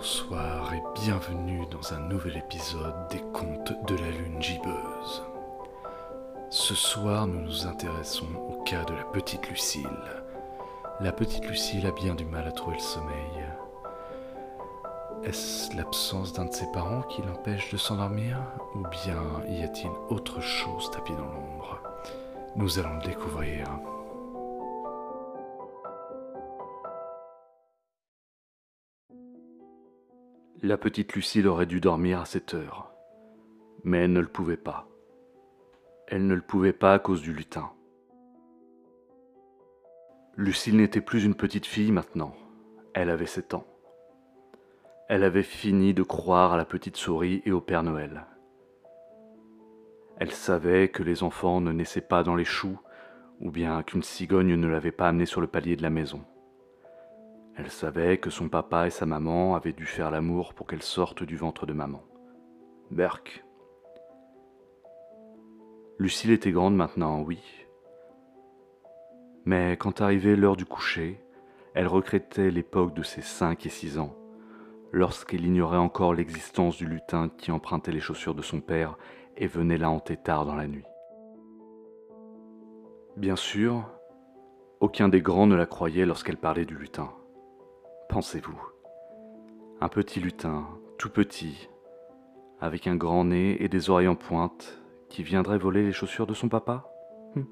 [0.00, 5.22] bonsoir et bienvenue dans un nouvel épisode des Contes de la Lune gibbeuse.
[6.48, 9.84] Ce soir, nous nous intéressons au cas de la petite Lucille.
[11.00, 13.44] La petite Lucille a bien du mal à trouver le sommeil.
[15.22, 18.38] Est-ce l'absence d'un de ses parents qui l'empêche de s'endormir
[18.76, 19.20] Ou bien
[19.50, 21.78] y a-t-il autre chose tapis dans l'ombre?
[22.56, 23.66] Nous allons le découvrir.
[30.62, 32.92] La petite Lucille aurait dû dormir à cette heure,
[33.82, 34.86] mais elle ne le pouvait pas.
[36.06, 37.70] Elle ne le pouvait pas à cause du lutin.
[40.36, 42.34] Lucille n'était plus une petite fille maintenant,
[42.92, 43.64] elle avait sept ans.
[45.08, 48.26] Elle avait fini de croire à la petite souris et au Père Noël.
[50.18, 52.78] Elle savait que les enfants ne naissaient pas dans les choux,
[53.40, 56.22] ou bien qu'une cigogne ne l'avait pas amenée sur le palier de la maison.
[57.62, 61.22] Elle savait que son papa et sa maman avaient dû faire l'amour pour qu'elle sorte
[61.22, 62.02] du ventre de maman.
[62.90, 63.44] Berk.
[65.98, 67.38] Lucille était grande maintenant, oui.
[69.44, 71.20] Mais quand arrivait l'heure du coucher,
[71.74, 74.16] elle regrettait l'époque de ses cinq et six ans,
[74.90, 78.96] lorsqu'elle ignorait encore l'existence du lutin qui empruntait les chaussures de son père
[79.36, 80.86] et venait la hanter tard dans la nuit.
[83.18, 83.84] Bien sûr,
[84.80, 87.10] aucun des grands ne la croyait lorsqu'elle parlait du lutin.
[88.10, 88.60] Pensez-vous?
[89.80, 90.66] Un petit lutin,
[90.98, 91.68] tout petit,
[92.60, 96.34] avec un grand nez et des oreilles en pointe, qui viendrait voler les chaussures de
[96.34, 96.92] son papa?
[97.36, 97.46] Hum.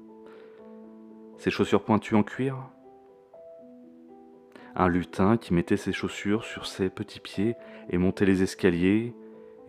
[1.37, 2.57] Ses chaussures pointues en cuir?
[4.75, 7.55] Un lutin qui mettait ses chaussures sur ses petits pieds
[7.89, 9.15] et montait les escaliers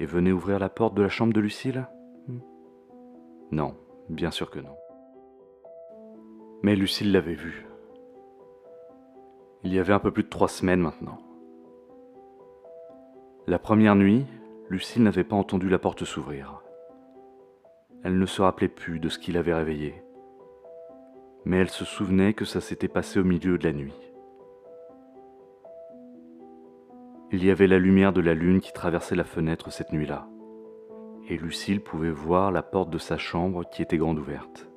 [0.01, 1.87] et venait ouvrir la porte de la chambre de Lucille?
[2.29, 2.43] Hum.
[3.53, 3.77] Non,
[4.09, 4.75] bien sûr que non.
[6.65, 7.70] Mais Lucille l'avait vu.
[9.63, 11.19] Il y avait un peu plus de trois semaines maintenant.
[13.47, 14.25] La première nuit,
[14.71, 16.63] Lucille n'avait pas entendu la porte s'ouvrir.
[18.03, 20.03] Elle ne se rappelait plus de ce qui l'avait réveillée,
[21.45, 24.01] mais elle se souvenait que ça s'était passé au milieu de la nuit.
[27.31, 30.27] Il y avait la lumière de la lune qui traversait la fenêtre cette nuit-là,
[31.29, 34.70] et Lucille pouvait voir la porte de sa chambre qui était grande ouverte.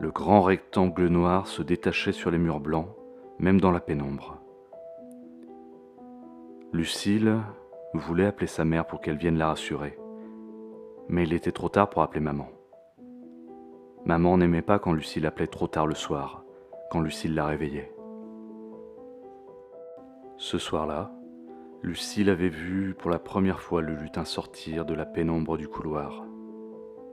[0.00, 2.88] Le grand rectangle noir se détachait sur les murs blancs,
[3.40, 4.38] même dans la pénombre.
[6.72, 7.36] Lucille
[7.94, 9.98] voulait appeler sa mère pour qu'elle vienne la rassurer,
[11.08, 12.48] mais il était trop tard pour appeler maman.
[14.04, 16.44] Maman n'aimait pas quand Lucille appelait trop tard le soir,
[16.92, 17.92] quand Lucille la réveillait.
[20.36, 21.10] Ce soir-là,
[21.82, 26.24] Lucille avait vu pour la première fois le lutin sortir de la pénombre du couloir.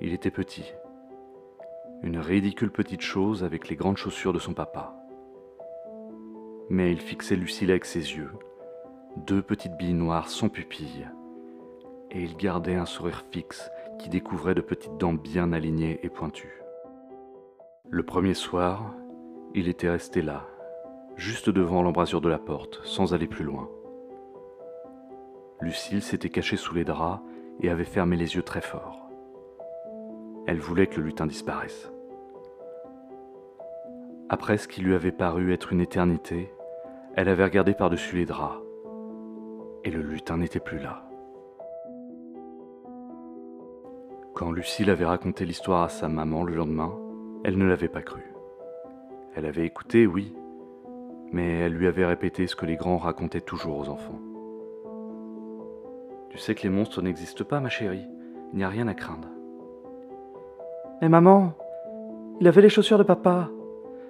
[0.01, 0.71] Il était petit,
[2.05, 4.93] une ridicule petite chose avec les grandes chaussures de son papa.
[6.69, 8.29] Mais il fixait Lucille avec ses yeux,
[9.17, 11.07] deux petites billes noires sans pupilles,
[12.11, 16.61] et il gardait un sourire fixe qui découvrait de petites dents bien alignées et pointues.
[17.89, 18.93] Le premier soir,
[19.55, 20.45] il était resté là,
[21.15, 23.67] juste devant l'embrasure de la porte, sans aller plus loin.
[25.59, 27.23] Lucille s'était cachée sous les draps
[27.61, 29.09] et avait fermé les yeux très fort.
[30.45, 31.89] Elle voulait que le lutin disparaisse.
[34.27, 36.51] Après ce qui lui avait paru être une éternité,
[37.15, 38.59] elle avait regardé par-dessus les draps.
[39.83, 41.03] Et le lutin n'était plus là.
[44.33, 46.91] Quand Lucille avait raconté l'histoire à sa maman le lendemain,
[47.43, 48.23] elle ne l'avait pas cru.
[49.35, 50.35] Elle avait écouté, oui,
[51.31, 54.19] mais elle lui avait répété ce que les grands racontaient toujours aux enfants.
[56.31, 58.07] Tu sais que les monstres n'existent pas, ma chérie.
[58.51, 59.29] Il n'y a rien à craindre.
[61.01, 61.53] Mais maman,
[62.41, 63.49] il avait les chaussures de papa.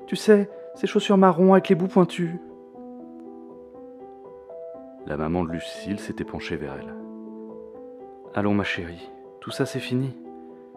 [0.07, 2.35] Tu sais, ces chaussures marron avec les bouts pointus.
[5.07, 6.93] La maman de Lucille s'était penchée vers elle.
[8.35, 9.09] Allons ma chérie,
[9.41, 10.15] tout ça c'est fini.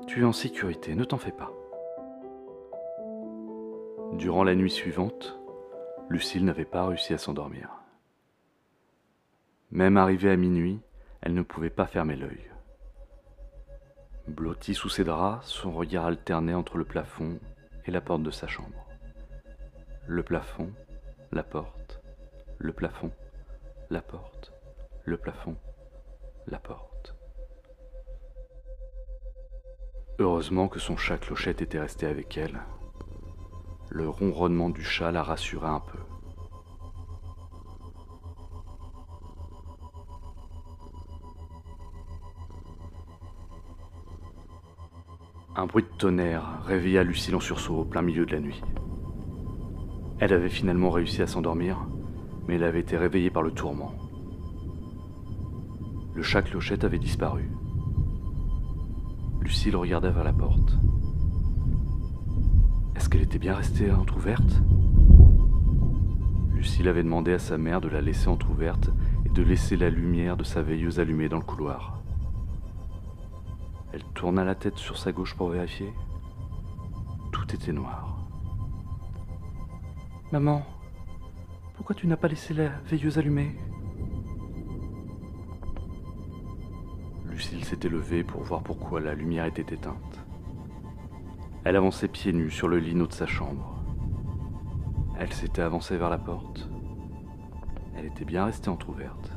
[0.06, 1.53] Tu es en sécurité, ne t'en fais pas.
[4.15, 5.39] Durant la nuit suivante,
[6.09, 7.71] Lucille n'avait pas réussi à s'endormir.
[9.71, 10.81] Même arrivée à minuit,
[11.21, 12.51] elle ne pouvait pas fermer l'œil.
[14.27, 17.39] Blottie sous ses draps, son regard alternait entre le plafond
[17.84, 18.87] et la porte de sa chambre
[20.09, 20.72] le plafond,
[21.33, 22.01] la porte,
[22.57, 23.10] le plafond,
[23.91, 24.55] la porte,
[25.05, 25.55] le plafond,
[26.47, 27.15] la porte.
[30.19, 32.59] Heureusement que son chat clochette était resté avec elle.
[33.91, 35.99] Le ronronnement du chat la rassura un peu.
[45.55, 48.63] Un bruit de tonnerre réveilla Lucille en sursaut au plein milieu de la nuit.
[50.20, 51.86] Elle avait finalement réussi à s'endormir,
[52.47, 53.94] mais elle avait été réveillée par le tourment.
[56.15, 57.50] Le chat clochette avait disparu.
[59.41, 60.76] Lucille regardait vers la porte.
[62.97, 64.60] Est-ce qu'elle était bien restée entr'ouverte?
[66.53, 68.91] Lucille avait demandé à sa mère de la laisser entr'ouverte
[69.24, 72.03] et de laisser la lumière de sa veilleuse allumée dans le couloir.
[73.92, 75.92] Elle tourna la tête sur sa gauche pour vérifier.
[77.30, 78.08] Tout était noir.
[80.30, 80.63] Maman,
[81.75, 83.57] pourquoi tu n'as pas laissé la veilleuse allumée?
[87.25, 90.27] Lucille s'était levée pour voir pourquoi la lumière était éteinte.
[91.65, 93.83] Elle avançait pieds nus sur le lino de sa chambre.
[95.19, 96.69] Elle s'était avancée vers la porte.
[97.97, 99.33] Elle était bien restée entr'ouverte.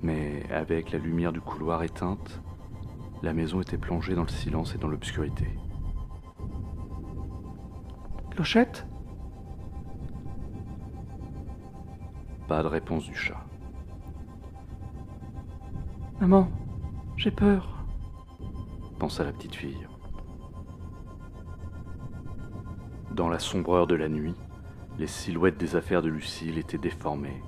[0.00, 2.40] Mais avec la lumière du couloir éteinte,
[3.22, 5.48] la maison était plongée dans le silence et dans l'obscurité.
[12.48, 13.44] Pas de réponse du chat.
[16.20, 16.48] Maman,
[17.16, 17.84] j'ai peur.
[18.98, 19.86] Pensa la petite fille.
[23.12, 24.34] Dans la sombreur de la nuit,
[24.98, 27.42] les silhouettes des affaires de Lucille étaient déformées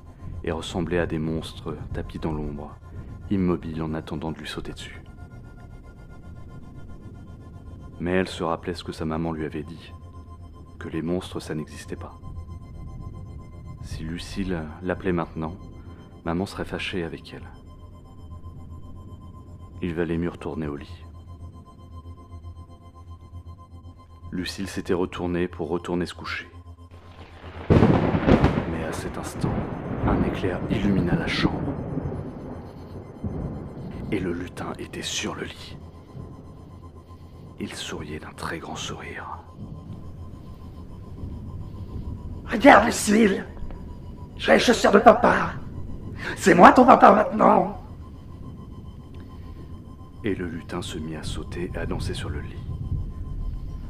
[0.44, 2.76] et ressemblaient à des monstres tapis dans l'ombre,
[3.30, 5.02] immobiles en attendant de lui sauter dessus.
[8.00, 9.92] Mais elle se rappelait ce que sa maman lui avait dit,
[10.82, 12.18] que les monstres ça n'existait pas.
[13.82, 15.56] Si Lucille l'appelait maintenant,
[16.24, 17.48] maman serait fâchée avec elle.
[19.80, 21.04] Il valait mieux retourner au lit.
[24.32, 26.48] Lucille s'était retournée pour retourner se coucher.
[27.70, 29.54] Mais à cet instant,
[30.06, 31.72] un éclair illumina la chambre.
[34.10, 35.76] Et le lutin était sur le lit.
[37.60, 39.44] Il souriait d'un très grand sourire.
[42.52, 43.44] Regarde, Lucille
[44.36, 45.52] J'ai les chaussures de papa.
[46.36, 47.78] C'est moi ton papa maintenant.
[50.22, 52.62] Et le lutin se mit à sauter et à danser sur le lit.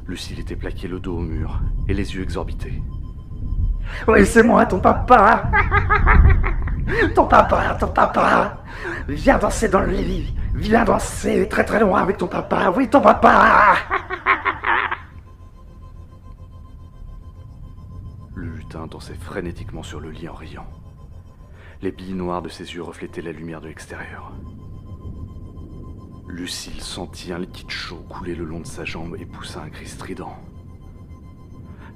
[0.07, 2.81] Lucille était plaquée le dos au mur et les yeux exorbités.
[4.07, 5.43] Oui, c'est moi ton papa.
[7.15, 8.57] Ton papa, ton papa.
[9.07, 10.35] Viens danser dans le lit.
[10.53, 12.73] Viens danser très très loin avec ton papa.
[12.75, 13.75] Oui, ton papa
[18.73, 20.65] Dansait frénétiquement sur le lit en riant.
[21.81, 24.33] Les billes noires de ses yeux reflétaient la lumière de l'extérieur.
[26.27, 29.85] Lucille sentit un liquide chaud couler le long de sa jambe et poussa un cri
[29.85, 30.35] strident.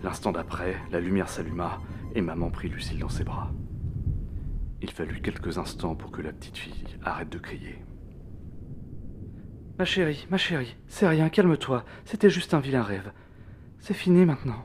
[0.04, 1.82] L'instant d'après, la lumière s'alluma
[2.14, 3.52] et maman prit Lucille dans ses bras.
[4.82, 7.84] Il fallut quelques instants pour que la petite fille arrête de crier.
[9.80, 11.84] Ma chérie, ma chérie, c'est rien, calme-toi.
[12.06, 13.12] C'était juste un vilain rêve.
[13.80, 14.64] C'est fini maintenant.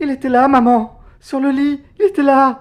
[0.00, 2.58] Il était là, maman Sur le lit Il était là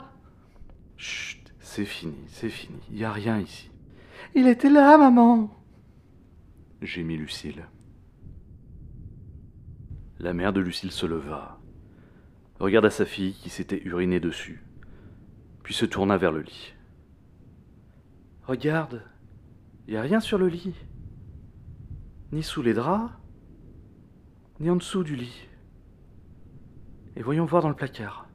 [0.96, 3.72] Chut, c'est fini, c'est fini, il n'y a rien ici.
[4.36, 5.50] Il était là, maman
[6.82, 7.66] gémit Lucille.
[10.20, 11.60] La mère de Lucille se leva,
[12.60, 14.64] regarda sa fille qui s'était urinée dessus,
[15.64, 16.74] puis se tourna vers le lit.
[18.44, 19.04] Regarde,
[19.88, 20.76] il n'y a rien sur le lit.
[22.32, 23.12] Ni sous les draps,
[24.60, 25.48] ni en dessous du lit.
[27.16, 28.31] Et voyons voir dans le placard.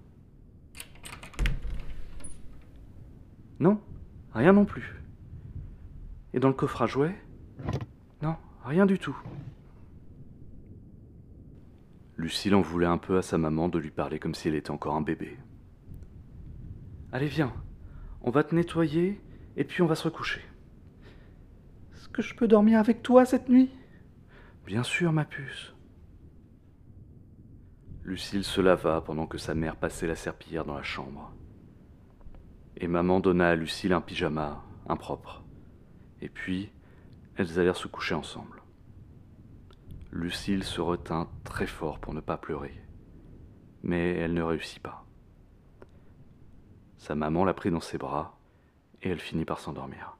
[3.58, 3.80] Non,
[4.32, 5.02] rien non plus.
[6.34, 7.16] Et dans le coffre à jouets?
[8.22, 9.16] Non, rien du tout.
[12.16, 14.70] Lucille en voulait un peu à sa maman de lui parler comme si elle était
[14.70, 15.38] encore un bébé.
[17.12, 17.52] Allez, viens.
[18.22, 19.20] On va te nettoyer
[19.56, 20.42] et puis on va se recoucher.
[21.94, 23.70] Est-ce que je peux dormir avec toi cette nuit?
[24.66, 25.72] Bien sûr, ma puce.
[28.02, 31.32] Lucille se lava pendant que sa mère passait la serpillière dans la chambre.
[32.78, 35.42] Et maman donna à Lucille un pyjama impropre.
[36.20, 36.70] Et puis,
[37.36, 38.62] elles allèrent se coucher ensemble.
[40.12, 42.74] Lucille se retint très fort pour ne pas pleurer,
[43.82, 45.04] mais elle ne réussit pas.
[46.96, 48.38] Sa maman la prit dans ses bras
[49.02, 50.16] et elle finit par s'endormir.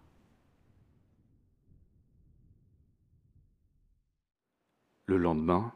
[5.07, 5.73] Le lendemain,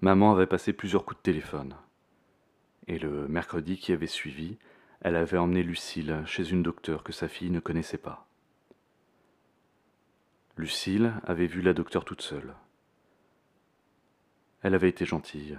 [0.00, 1.76] maman avait passé plusieurs coups de téléphone.
[2.86, 4.58] Et le mercredi qui avait suivi,
[5.04, 8.26] elle avait emmené Lucille chez une docteure que sa fille ne connaissait pas.
[10.56, 12.54] Lucille avait vu la docteure toute seule.
[14.62, 15.58] Elle avait été gentille,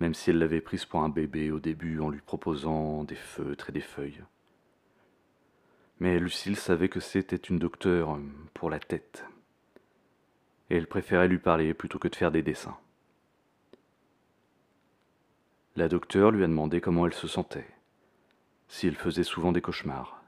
[0.00, 3.68] même si elle l'avait prise pour un bébé au début en lui proposant des feutres
[3.68, 4.24] et des feuilles.
[5.98, 8.18] Mais Lucille savait que c'était une docteure
[8.54, 9.22] pour la tête,
[10.70, 12.78] et elle préférait lui parler plutôt que de faire des dessins.
[15.76, 17.68] La docteure lui a demandé comment elle se sentait,
[18.70, 20.22] si elle faisait souvent des cauchemars.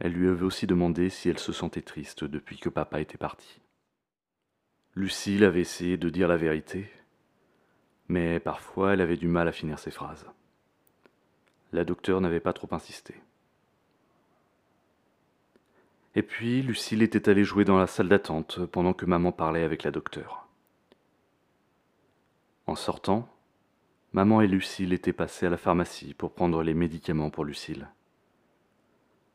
[0.00, 3.60] Elle lui avait aussi demandé si elle se sentait triste depuis que papa était parti.
[4.96, 6.90] Lucille avait essayé de dire la vérité,
[8.08, 10.26] mais parfois elle avait du mal à finir ses phrases.
[11.72, 13.14] La docteure n'avait pas trop insisté.
[16.16, 19.84] Et puis Lucille était allée jouer dans la salle d'attente pendant que maman parlait avec
[19.84, 20.48] la docteure.
[22.66, 23.28] En sortant,
[24.12, 27.88] maman et Lucille étaient passées à la pharmacie pour prendre les médicaments pour Lucille.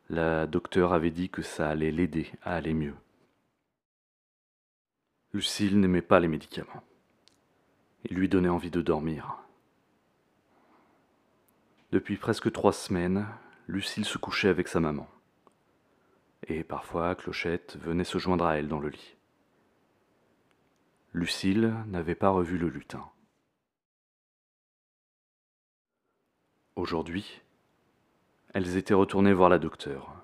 [0.08, 2.94] La docteure avait dit que ça allait l'aider à aller mieux.
[5.32, 6.82] Lucille n'aimait pas les médicaments.
[8.04, 9.36] Ils lui donnaient envie de dormir.
[11.90, 13.26] Depuis presque trois semaines,
[13.66, 15.08] Lucille se couchait avec sa maman.
[16.46, 19.16] Et parfois, Clochette venait se joindre à elle dans le lit.
[21.12, 23.04] Lucille n'avait pas revu le lutin.
[26.76, 27.40] Aujourd'hui,
[28.52, 30.14] elles étaient retournées voir la docteure.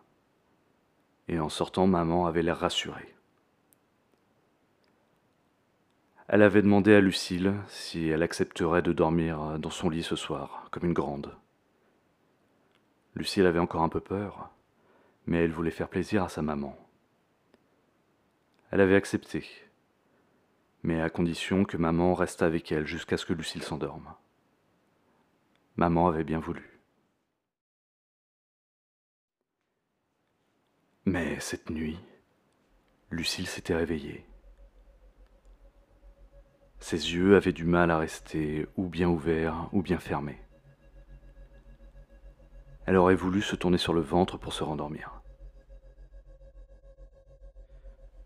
[1.28, 3.14] Et en sortant, maman avait l'air rassurée.
[6.28, 10.68] Elle avait demandé à Lucille si elle accepterait de dormir dans son lit ce soir,
[10.70, 11.34] comme une grande.
[13.14, 14.50] Lucille avait encore un peu peur,
[15.26, 16.76] mais elle voulait faire plaisir à sa maman.
[18.70, 19.46] Elle avait accepté,
[20.82, 24.14] mais à condition que maman reste avec elle jusqu'à ce que Lucille s'endorme.
[25.76, 26.80] Maman avait bien voulu.
[31.04, 31.98] Mais cette nuit,
[33.10, 34.26] Lucille s'était réveillée.
[36.78, 40.40] Ses yeux avaient du mal à rester ou bien ouverts ou bien fermés.
[42.86, 45.22] Elle aurait voulu se tourner sur le ventre pour se rendormir.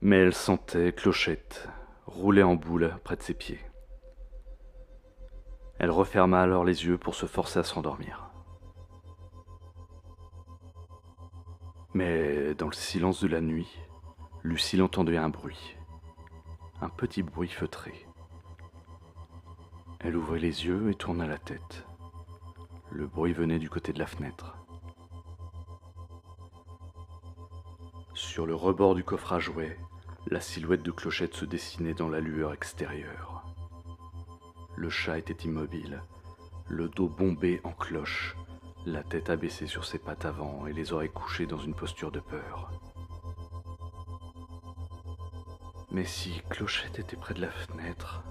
[0.00, 1.68] Mais elle sentait Clochette
[2.06, 3.60] rouler en boule près de ses pieds.
[5.78, 8.30] Elle referma alors les yeux pour se forcer à se rendormir.
[11.92, 13.78] Mais dans le silence de la nuit,
[14.42, 15.76] Lucille entendait un bruit,
[16.80, 18.06] un petit bruit feutré.
[20.00, 21.86] Elle ouvrit les yeux et tourna la tête.
[22.90, 24.56] Le bruit venait du côté de la fenêtre.
[28.14, 29.78] Sur le rebord du coffre à jouets,
[30.28, 33.35] la silhouette de Clochette se dessinait dans la lueur extérieure.
[34.76, 36.02] Le chat était immobile,
[36.68, 38.36] le dos bombé en cloche,
[38.84, 42.20] la tête abaissée sur ses pattes avant et les oreilles couchées dans une posture de
[42.20, 42.70] peur.
[45.90, 48.22] Mais si Clochette était près de la fenêtre,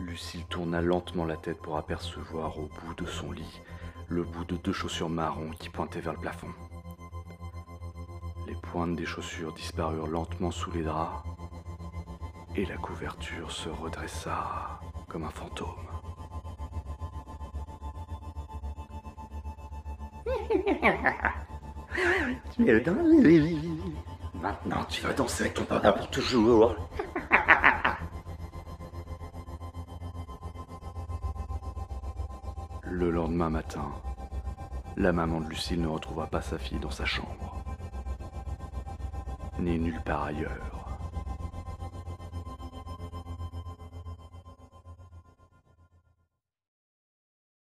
[0.00, 3.60] Lucille tourna lentement la tête pour apercevoir au bout de son lit
[4.08, 6.52] le bout de deux chaussures marron qui pointaient vers le plafond.
[8.46, 11.31] Les pointes des chaussures disparurent lentement sous les draps
[12.54, 14.78] et la couverture se redressa
[15.08, 15.68] comme un fantôme.
[24.34, 26.74] Maintenant, tu vas danser avec ton papa pour toujours.
[32.82, 33.90] Le lendemain matin,
[34.96, 37.64] la maman de Lucille ne retrouva pas sa fille dans sa chambre,
[39.58, 40.81] ni nulle part ailleurs.